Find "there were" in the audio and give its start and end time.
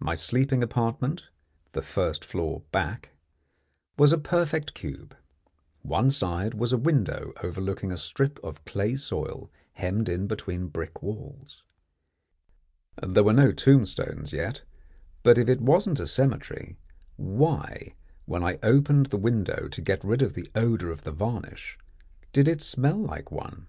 13.00-13.32